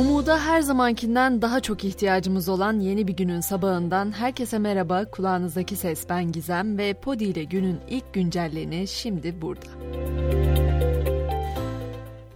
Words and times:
Umuda 0.00 0.40
her 0.40 0.60
zamankinden 0.60 1.42
daha 1.42 1.60
çok 1.60 1.84
ihtiyacımız 1.84 2.48
olan 2.48 2.80
yeni 2.80 3.08
bir 3.08 3.12
günün 3.12 3.40
sabahından 3.40 4.12
herkese 4.12 4.58
merhaba. 4.58 5.04
Kulağınızdaki 5.04 5.76
ses 5.76 6.08
ben 6.08 6.32
Gizem 6.32 6.78
ve 6.78 6.94
Podi 6.94 7.24
ile 7.24 7.44
günün 7.44 7.80
ilk 7.88 8.12
güncelleni 8.14 8.88
şimdi 8.88 9.42
burada. 9.42 9.66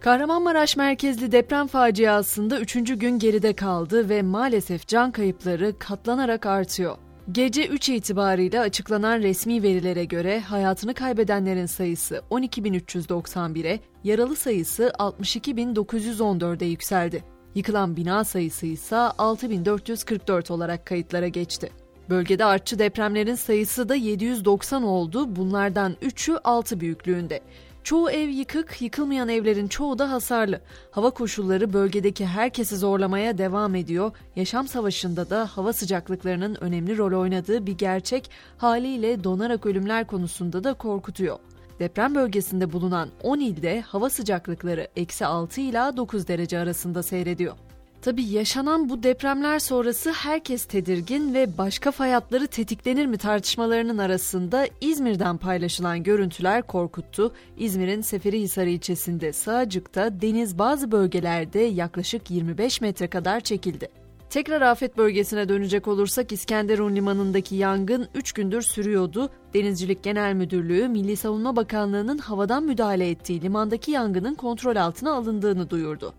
Kahramanmaraş 0.00 0.76
merkezli 0.76 1.32
deprem 1.32 1.66
faciasında 1.66 2.60
üçüncü 2.60 2.94
gün 2.94 3.18
geride 3.18 3.52
kaldı 3.56 4.08
ve 4.08 4.22
maalesef 4.22 4.86
can 4.86 5.12
kayıpları 5.12 5.78
katlanarak 5.78 6.46
artıyor. 6.46 6.96
Gece 7.32 7.66
3 7.66 7.88
itibariyle 7.88 8.60
açıklanan 8.60 9.18
resmi 9.18 9.62
verilere 9.62 10.04
göre 10.04 10.40
hayatını 10.40 10.94
kaybedenlerin 10.94 11.66
sayısı 11.66 12.22
12.391'e, 12.30 13.80
yaralı 14.04 14.36
sayısı 14.36 14.92
62.914'e 14.98 16.66
yükseldi. 16.66 17.33
Yıkılan 17.54 17.96
bina 17.96 18.24
sayısı 18.24 18.66
ise 18.66 18.96
6444 18.96 20.50
olarak 20.50 20.86
kayıtlara 20.86 21.28
geçti. 21.28 21.70
Bölgede 22.10 22.44
artçı 22.44 22.78
depremlerin 22.78 23.34
sayısı 23.34 23.88
da 23.88 23.94
790 23.94 24.82
oldu. 24.82 25.36
Bunlardan 25.36 25.92
3'ü 26.02 26.38
6 26.44 26.80
büyüklüğünde. 26.80 27.40
Çoğu 27.84 28.10
ev 28.10 28.28
yıkık, 28.28 28.82
yıkılmayan 28.82 29.28
evlerin 29.28 29.68
çoğu 29.68 29.98
da 29.98 30.10
hasarlı. 30.10 30.60
Hava 30.90 31.10
koşulları 31.10 31.72
bölgedeki 31.72 32.26
herkesi 32.26 32.76
zorlamaya 32.76 33.38
devam 33.38 33.74
ediyor. 33.74 34.12
Yaşam 34.36 34.68
savaşında 34.68 35.30
da 35.30 35.46
hava 35.46 35.72
sıcaklıklarının 35.72 36.56
önemli 36.60 36.98
rol 36.98 37.20
oynadığı 37.20 37.66
bir 37.66 37.78
gerçek 37.78 38.30
haliyle 38.56 39.24
donarak 39.24 39.66
ölümler 39.66 40.06
konusunda 40.06 40.64
da 40.64 40.74
korkutuyor. 40.74 41.38
Deprem 41.78 42.14
bölgesinde 42.14 42.72
bulunan 42.72 43.08
10 43.22 43.40
ilde 43.40 43.80
hava 43.80 44.10
sıcaklıkları 44.10 44.88
eksi 44.96 45.26
6 45.26 45.60
ila 45.60 45.96
9 45.96 46.28
derece 46.28 46.58
arasında 46.58 47.02
seyrediyor. 47.02 47.54
Tabi 48.02 48.22
yaşanan 48.22 48.88
bu 48.88 49.02
depremler 49.02 49.58
sonrası 49.58 50.12
herkes 50.12 50.64
tedirgin 50.64 51.34
ve 51.34 51.58
başka 51.58 51.90
fay 51.90 52.12
hatları 52.12 52.46
tetiklenir 52.46 53.06
mi 53.06 53.18
tartışmalarının 53.18 53.98
arasında 53.98 54.66
İzmir'den 54.80 55.36
paylaşılan 55.36 56.02
görüntüler 56.02 56.62
korkuttu. 56.62 57.32
İzmir'in 57.56 58.00
Seferihisar 58.00 58.66
ilçesinde 58.66 59.32
Sığacık'ta 59.32 60.20
deniz 60.20 60.58
bazı 60.58 60.92
bölgelerde 60.92 61.60
yaklaşık 61.60 62.30
25 62.30 62.80
metre 62.80 63.06
kadar 63.06 63.40
çekildi. 63.40 64.03
Tekrar 64.34 64.60
afet 64.60 64.96
bölgesine 64.98 65.48
dönecek 65.48 65.88
olursak 65.88 66.32
İskenderun 66.32 66.96
Limanı'ndaki 66.96 67.54
yangın 67.56 68.08
3 68.14 68.32
gündür 68.32 68.62
sürüyordu. 68.62 69.30
Denizcilik 69.54 70.02
Genel 70.02 70.34
Müdürlüğü, 70.34 70.88
Milli 70.88 71.16
Savunma 71.16 71.56
Bakanlığı'nın 71.56 72.18
havadan 72.18 72.64
müdahale 72.64 73.10
ettiği 73.10 73.42
limandaki 73.42 73.90
yangının 73.90 74.34
kontrol 74.34 74.76
altına 74.76 75.12
alındığını 75.12 75.70
duyurdu. 75.70 76.14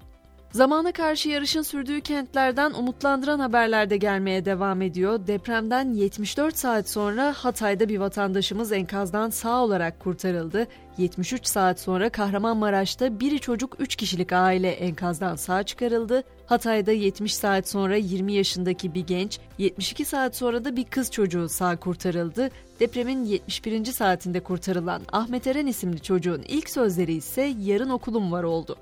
Zamana 0.55 0.91
karşı 0.91 1.29
yarışın 1.29 1.61
sürdüğü 1.61 2.01
kentlerden 2.01 2.71
umutlandıran 2.71 3.39
haberler 3.39 3.89
de 3.89 3.97
gelmeye 3.97 4.45
devam 4.45 4.81
ediyor. 4.81 5.27
Depremden 5.27 5.93
74 5.93 6.57
saat 6.57 6.89
sonra 6.89 7.33
Hatay'da 7.37 7.89
bir 7.89 7.97
vatandaşımız 7.97 8.71
enkazdan 8.71 9.29
sağ 9.29 9.63
olarak 9.63 9.99
kurtarıldı. 9.99 10.67
73 10.97 11.47
saat 11.47 11.79
sonra 11.79 12.09
Kahramanmaraş'ta 12.09 13.19
biri 13.19 13.39
çocuk 13.39 13.75
3 13.79 13.95
kişilik 13.95 14.33
aile 14.33 14.69
enkazdan 14.69 15.35
sağ 15.35 15.63
çıkarıldı. 15.63 16.23
Hatay'da 16.45 16.91
70 16.91 17.35
saat 17.35 17.69
sonra 17.69 17.95
20 17.95 18.33
yaşındaki 18.33 18.93
bir 18.93 19.07
genç, 19.07 19.39
72 19.57 20.05
saat 20.05 20.35
sonra 20.35 20.65
da 20.65 20.75
bir 20.75 20.83
kız 20.85 21.11
çocuğu 21.11 21.49
sağ 21.49 21.75
kurtarıldı. 21.75 22.49
Depremin 22.79 23.25
71. 23.25 23.85
saatinde 23.85 24.39
kurtarılan 24.39 25.01
Ahmet 25.11 25.47
Eren 25.47 25.67
isimli 25.67 26.01
çocuğun 26.01 26.41
ilk 26.47 26.69
sözleri 26.69 27.13
ise 27.13 27.53
yarın 27.59 27.89
okulum 27.89 28.31
var 28.31 28.43
oldu. 28.43 28.77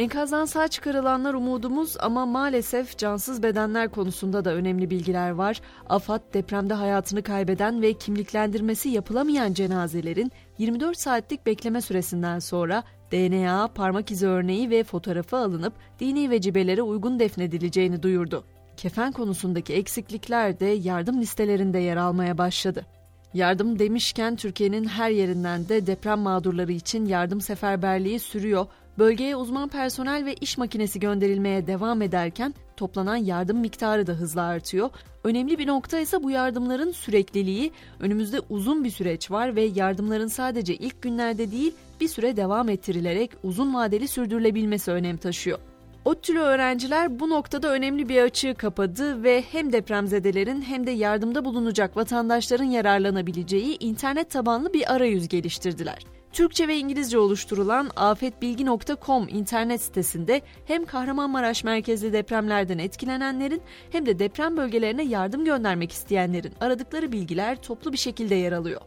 Enkazdan 0.00 0.44
sağ 0.44 0.68
çıkarılanlar 0.68 1.34
umudumuz 1.34 1.96
ama 2.00 2.26
maalesef 2.26 2.98
cansız 2.98 3.42
bedenler 3.42 3.88
konusunda 3.88 4.44
da 4.44 4.54
önemli 4.54 4.90
bilgiler 4.90 5.30
var. 5.30 5.60
AFAD 5.88 6.34
depremde 6.34 6.74
hayatını 6.74 7.22
kaybeden 7.22 7.82
ve 7.82 7.92
kimliklendirmesi 7.92 8.88
yapılamayan 8.88 9.52
cenazelerin 9.52 10.32
24 10.58 10.98
saatlik 10.98 11.46
bekleme 11.46 11.80
süresinden 11.80 12.38
sonra 12.38 12.84
DNA, 13.12 13.68
parmak 13.74 14.10
izi 14.10 14.26
örneği 14.26 14.70
ve 14.70 14.84
fotoğrafı 14.84 15.36
alınıp 15.36 15.72
dini 15.98 16.30
vecibelere 16.30 16.82
uygun 16.82 17.18
defnedileceğini 17.18 18.02
duyurdu. 18.02 18.44
Kefen 18.76 19.12
konusundaki 19.12 19.74
eksiklikler 19.74 20.60
de 20.60 20.66
yardım 20.66 21.20
listelerinde 21.20 21.78
yer 21.78 21.96
almaya 21.96 22.38
başladı. 22.38 22.86
Yardım 23.34 23.78
demişken 23.78 24.36
Türkiye'nin 24.36 24.84
her 24.84 25.10
yerinden 25.10 25.68
de 25.68 25.86
deprem 25.86 26.18
mağdurları 26.18 26.72
için 26.72 27.06
yardım 27.06 27.40
seferberliği 27.40 28.20
sürüyor. 28.20 28.66
Bölgeye 28.98 29.36
uzman 29.36 29.68
personel 29.68 30.24
ve 30.24 30.34
iş 30.34 30.58
makinesi 30.58 31.00
gönderilmeye 31.00 31.66
devam 31.66 32.02
ederken 32.02 32.54
toplanan 32.76 33.16
yardım 33.16 33.58
miktarı 33.58 34.06
da 34.06 34.12
hızla 34.12 34.42
artıyor. 34.42 34.90
Önemli 35.24 35.58
bir 35.58 35.66
nokta 35.66 36.00
ise 36.00 36.22
bu 36.22 36.30
yardımların 36.30 36.92
sürekliliği. 36.92 37.72
Önümüzde 38.00 38.40
uzun 38.48 38.84
bir 38.84 38.90
süreç 38.90 39.30
var 39.30 39.56
ve 39.56 39.62
yardımların 39.62 40.28
sadece 40.28 40.74
ilk 40.74 41.02
günlerde 41.02 41.50
değil 41.50 41.72
bir 42.00 42.08
süre 42.08 42.36
devam 42.36 42.68
ettirilerek 42.68 43.30
uzun 43.42 43.74
vadeli 43.74 44.08
sürdürülebilmesi 44.08 44.90
önem 44.90 45.16
taşıyor. 45.16 45.58
ODTÜ'lü 46.04 46.38
öğrenciler 46.38 47.20
bu 47.20 47.30
noktada 47.30 47.72
önemli 47.72 48.08
bir 48.08 48.22
açığı 48.22 48.54
kapadı 48.54 49.22
ve 49.22 49.44
hem 49.52 49.72
depremzedelerin 49.72 50.62
hem 50.62 50.86
de 50.86 50.90
yardımda 50.90 51.44
bulunacak 51.44 51.96
vatandaşların 51.96 52.64
yararlanabileceği 52.64 53.76
internet 53.80 54.30
tabanlı 54.30 54.72
bir 54.72 54.94
arayüz 54.94 55.28
geliştirdiler. 55.28 55.98
Türkçe 56.32 56.68
ve 56.68 56.76
İngilizce 56.78 57.18
oluşturulan 57.18 57.90
afetbilgi.com 57.96 59.28
internet 59.28 59.80
sitesinde 59.80 60.42
hem 60.66 60.84
Kahramanmaraş 60.84 61.64
merkezli 61.64 62.12
depremlerden 62.12 62.78
etkilenenlerin 62.78 63.62
hem 63.90 64.06
de 64.06 64.18
deprem 64.18 64.56
bölgelerine 64.56 65.04
yardım 65.04 65.44
göndermek 65.44 65.92
isteyenlerin 65.92 66.52
aradıkları 66.60 67.12
bilgiler 67.12 67.62
toplu 67.62 67.92
bir 67.92 67.98
şekilde 67.98 68.34
yer 68.34 68.52
alıyor. 68.52 68.80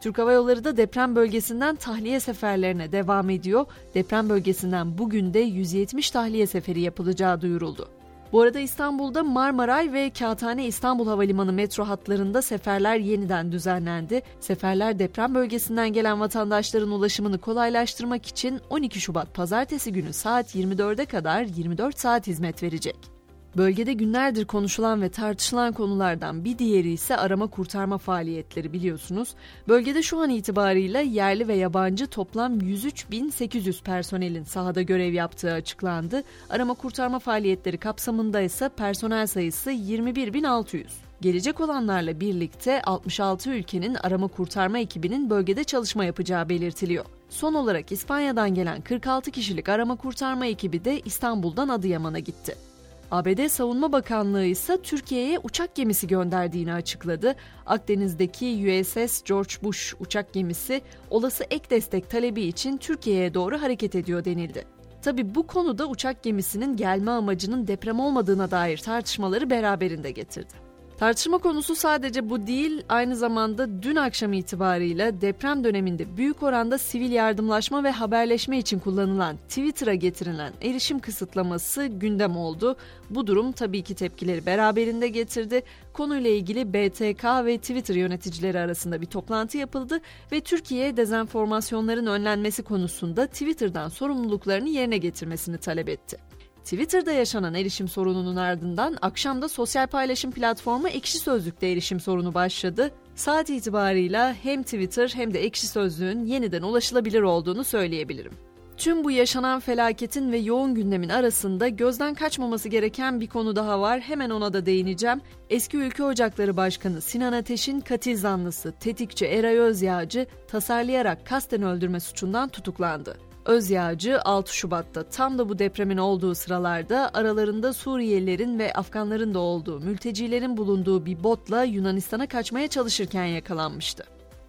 Türk 0.00 0.18
Hava 0.18 0.32
Yolları 0.32 0.64
da 0.64 0.76
deprem 0.76 1.16
bölgesinden 1.16 1.76
tahliye 1.76 2.20
seferlerine 2.20 2.92
devam 2.92 3.30
ediyor. 3.30 3.66
Deprem 3.94 4.28
bölgesinden 4.28 4.98
bugün 4.98 5.34
de 5.34 5.38
170 5.38 6.10
tahliye 6.10 6.46
seferi 6.46 6.80
yapılacağı 6.80 7.40
duyuruldu. 7.40 7.88
Bu 8.32 8.40
arada 8.40 8.58
İstanbul'da 8.58 9.22
Marmaray 9.22 9.92
ve 9.92 10.10
Kağıthane 10.10 10.66
İstanbul 10.66 11.06
Havalimanı 11.06 11.52
metro 11.52 11.84
hatlarında 11.84 12.42
seferler 12.42 12.96
yeniden 12.96 13.52
düzenlendi. 13.52 14.22
Seferler 14.40 14.98
deprem 14.98 15.34
bölgesinden 15.34 15.92
gelen 15.92 16.20
vatandaşların 16.20 16.90
ulaşımını 16.90 17.38
kolaylaştırmak 17.38 18.26
için 18.26 18.60
12 18.70 19.00
Şubat 19.00 19.34
pazartesi 19.34 19.92
günü 19.92 20.12
saat 20.12 20.54
24'e 20.54 21.04
kadar 21.04 21.42
24 21.42 21.98
saat 21.98 22.26
hizmet 22.26 22.62
verecek. 22.62 23.19
Bölgede 23.56 23.92
günlerdir 23.92 24.44
konuşulan 24.44 25.02
ve 25.02 25.08
tartışılan 25.08 25.72
konulardan 25.72 26.44
bir 26.44 26.58
diğeri 26.58 26.90
ise 26.90 27.16
arama 27.16 27.46
kurtarma 27.46 27.98
faaliyetleri 27.98 28.72
biliyorsunuz. 28.72 29.34
Bölgede 29.68 30.02
şu 30.02 30.18
an 30.18 30.30
itibarıyla 30.30 31.00
yerli 31.00 31.48
ve 31.48 31.54
yabancı 31.54 32.06
toplam 32.06 32.58
103.800 32.58 33.82
personelin 33.82 34.44
sahada 34.44 34.82
görev 34.82 35.12
yaptığı 35.12 35.52
açıklandı. 35.52 36.22
Arama 36.50 36.74
kurtarma 36.74 37.18
faaliyetleri 37.18 37.78
kapsamında 37.78 38.40
ise 38.40 38.68
personel 38.68 39.26
sayısı 39.26 39.70
21.600. 39.70 40.84
Gelecek 41.20 41.60
olanlarla 41.60 42.20
birlikte 42.20 42.82
66 42.82 43.50
ülkenin 43.50 43.94
arama 43.94 44.28
kurtarma 44.28 44.78
ekibinin 44.78 45.30
bölgede 45.30 45.64
çalışma 45.64 46.04
yapacağı 46.04 46.48
belirtiliyor. 46.48 47.04
Son 47.28 47.54
olarak 47.54 47.92
İspanya'dan 47.92 48.54
gelen 48.54 48.80
46 48.80 49.30
kişilik 49.30 49.68
arama 49.68 49.96
kurtarma 49.96 50.46
ekibi 50.46 50.84
de 50.84 51.00
İstanbul'dan 51.00 51.68
Adıyaman'a 51.68 52.18
gitti. 52.18 52.69
ABD 53.10 53.48
Savunma 53.48 53.92
Bakanlığı 53.92 54.44
ise 54.44 54.82
Türkiye'ye 54.82 55.38
uçak 55.38 55.74
gemisi 55.74 56.06
gönderdiğini 56.06 56.72
açıkladı. 56.72 57.34
Akdeniz'deki 57.66 58.46
USS 58.46 59.22
George 59.22 59.54
Bush 59.62 59.94
uçak 60.00 60.32
gemisi 60.32 60.82
olası 61.10 61.44
ek 61.50 61.70
destek 61.70 62.10
talebi 62.10 62.42
için 62.42 62.76
Türkiye'ye 62.76 63.34
doğru 63.34 63.62
hareket 63.62 63.94
ediyor 63.94 64.24
denildi. 64.24 64.64
Tabi 65.02 65.34
bu 65.34 65.46
konuda 65.46 65.86
uçak 65.86 66.22
gemisinin 66.22 66.76
gelme 66.76 67.10
amacının 67.10 67.66
deprem 67.66 68.00
olmadığına 68.00 68.50
dair 68.50 68.78
tartışmaları 68.78 69.50
beraberinde 69.50 70.10
getirdi. 70.10 70.69
Tartışma 71.00 71.38
konusu 71.38 71.76
sadece 71.76 72.30
bu 72.30 72.46
değil, 72.46 72.82
aynı 72.88 73.16
zamanda 73.16 73.82
dün 73.82 73.96
akşam 73.96 74.32
itibarıyla 74.32 75.20
deprem 75.20 75.64
döneminde 75.64 76.16
büyük 76.16 76.42
oranda 76.42 76.78
sivil 76.78 77.10
yardımlaşma 77.10 77.84
ve 77.84 77.90
haberleşme 77.90 78.58
için 78.58 78.78
kullanılan 78.78 79.36
Twitter'a 79.36 79.94
getirilen 79.94 80.52
erişim 80.62 80.98
kısıtlaması 80.98 81.86
gündem 81.86 82.36
oldu. 82.36 82.76
Bu 83.10 83.26
durum 83.26 83.52
tabii 83.52 83.82
ki 83.82 83.94
tepkileri 83.94 84.46
beraberinde 84.46 85.08
getirdi. 85.08 85.62
Konuyla 85.92 86.30
ilgili 86.30 86.72
BTK 86.72 87.24
ve 87.24 87.58
Twitter 87.58 87.94
yöneticileri 87.94 88.58
arasında 88.58 89.00
bir 89.00 89.06
toplantı 89.06 89.58
yapıldı 89.58 90.00
ve 90.32 90.40
Türkiye 90.40 90.96
dezenformasyonların 90.96 92.06
önlenmesi 92.06 92.62
konusunda 92.62 93.26
Twitter'dan 93.26 93.88
sorumluluklarını 93.88 94.68
yerine 94.68 94.98
getirmesini 94.98 95.58
talep 95.58 95.88
etti. 95.88 96.29
Twitter'da 96.64 97.12
yaşanan 97.12 97.54
erişim 97.54 97.88
sorununun 97.88 98.36
ardından 98.36 98.96
akşamda 99.02 99.48
sosyal 99.48 99.86
paylaşım 99.86 100.30
platformu 100.30 100.88
Ekşi 100.88 101.18
Sözlük'te 101.18 101.68
erişim 101.68 102.00
sorunu 102.00 102.34
başladı. 102.34 102.90
Saat 103.14 103.50
itibarıyla 103.50 104.34
hem 104.42 104.62
Twitter 104.62 105.12
hem 105.14 105.34
de 105.34 105.44
Ekşi 105.44 105.66
Sözlük'ün 105.66 106.26
yeniden 106.26 106.62
ulaşılabilir 106.62 107.22
olduğunu 107.22 107.64
söyleyebilirim. 107.64 108.32
Tüm 108.76 109.04
bu 109.04 109.10
yaşanan 109.10 109.60
felaketin 109.60 110.32
ve 110.32 110.38
yoğun 110.38 110.74
gündemin 110.74 111.08
arasında 111.08 111.68
gözden 111.68 112.14
kaçmaması 112.14 112.68
gereken 112.68 113.20
bir 113.20 113.26
konu 113.26 113.56
daha 113.56 113.80
var. 113.80 114.00
Hemen 114.00 114.30
ona 114.30 114.52
da 114.52 114.66
değineceğim. 114.66 115.20
Eski 115.50 115.76
Ülke 115.76 116.04
Ocakları 116.04 116.56
Başkanı 116.56 117.00
Sinan 117.00 117.32
Ateş'in 117.32 117.80
katil 117.80 118.16
zanlısı 118.16 118.72
tetikçi 118.80 119.26
Eray 119.26 119.58
Özyağcı 119.58 120.26
tasarlayarak 120.48 121.26
kasten 121.26 121.62
öldürme 121.62 122.00
suçundan 122.00 122.48
tutuklandı. 122.48 123.29
Özyağcı 123.44 124.20
6 124.20 124.56
Şubat'ta 124.56 125.02
tam 125.02 125.38
da 125.38 125.48
bu 125.48 125.58
depremin 125.58 125.96
olduğu 125.96 126.34
sıralarda 126.34 127.10
aralarında 127.14 127.72
Suriyelilerin 127.72 128.58
ve 128.58 128.72
Afganların 128.72 129.34
da 129.34 129.38
olduğu 129.38 129.80
mültecilerin 129.80 130.56
bulunduğu 130.56 131.06
bir 131.06 131.24
botla 131.24 131.64
Yunanistan'a 131.64 132.26
kaçmaya 132.26 132.68
çalışırken 132.68 133.24
yakalanmıştı. 133.24 134.04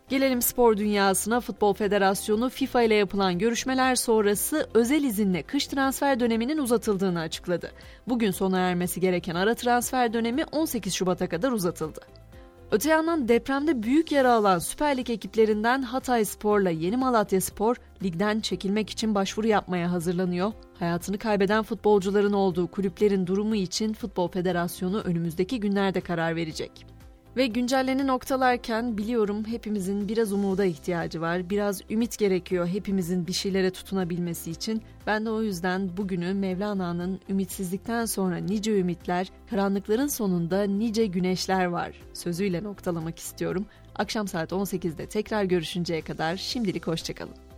Gelelim 0.09 0.41
spor 0.41 0.77
dünyasına. 0.77 1.39
Futbol 1.41 1.73
Federasyonu 1.73 2.49
FIFA 2.49 2.81
ile 2.81 2.95
yapılan 2.95 3.39
görüşmeler 3.39 3.95
sonrası 3.95 4.69
özel 4.73 5.03
izinle 5.03 5.43
kış 5.43 5.67
transfer 5.67 6.19
döneminin 6.19 6.57
uzatıldığını 6.57 7.19
açıkladı. 7.19 7.71
Bugün 8.07 8.31
sona 8.31 8.59
ermesi 8.59 8.99
gereken 8.99 9.35
ara 9.35 9.55
transfer 9.55 10.13
dönemi 10.13 10.43
18 10.51 10.93
Şubat'a 10.93 11.29
kadar 11.29 11.51
uzatıldı. 11.51 12.01
Öte 12.71 12.89
yandan 12.89 13.27
depremde 13.27 13.83
büyük 13.83 14.11
yara 14.11 14.33
alan 14.33 14.59
Süper 14.59 14.97
Lig 14.97 15.09
ekiplerinden 15.09 15.81
Hatay 15.81 16.25
Spor'la 16.25 16.69
Yeni 16.69 16.97
Malatya 16.97 17.41
Spor 17.41 17.75
ligden 18.03 18.39
çekilmek 18.39 18.89
için 18.89 19.15
başvuru 19.15 19.47
yapmaya 19.47 19.91
hazırlanıyor. 19.91 20.51
Hayatını 20.79 21.17
kaybeden 21.17 21.63
futbolcuların 21.63 22.33
olduğu 22.33 22.67
kulüplerin 22.67 23.27
durumu 23.27 23.55
için 23.55 23.93
Futbol 23.93 24.27
Federasyonu 24.27 25.01
önümüzdeki 25.01 25.59
günlerde 25.59 26.01
karar 26.01 26.35
verecek. 26.35 26.85
Ve 27.37 27.47
güncelleni 27.47 28.07
noktalarken 28.07 28.97
biliyorum 28.97 29.45
hepimizin 29.45 30.07
biraz 30.07 30.33
umuda 30.33 30.65
ihtiyacı 30.65 31.21
var. 31.21 31.49
Biraz 31.49 31.81
ümit 31.89 32.17
gerekiyor 32.17 32.67
hepimizin 32.67 33.27
bir 33.27 33.33
şeylere 33.33 33.71
tutunabilmesi 33.71 34.51
için. 34.51 34.81
Ben 35.07 35.25
de 35.25 35.29
o 35.29 35.41
yüzden 35.41 35.97
bugünü 35.97 36.33
Mevlana'nın 36.33 37.19
ümitsizlikten 37.29 38.05
sonra 38.05 38.37
nice 38.37 38.79
ümitler, 38.79 39.31
karanlıkların 39.49 40.07
sonunda 40.07 40.63
nice 40.63 41.05
güneşler 41.05 41.65
var 41.65 41.91
sözüyle 42.13 42.63
noktalamak 42.63 43.19
istiyorum. 43.19 43.65
Akşam 43.95 44.27
saat 44.27 44.51
18'de 44.51 45.05
tekrar 45.05 45.43
görüşünceye 45.43 46.01
kadar 46.01 46.37
şimdilik 46.37 46.87
hoşçakalın. 46.87 47.50